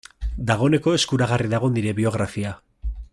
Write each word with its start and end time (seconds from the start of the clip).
Dagoeneko 0.51 0.93
eskuragarri 1.01 1.51
dago 1.53 1.71
nire 1.77 1.95
biografia. 2.03 2.59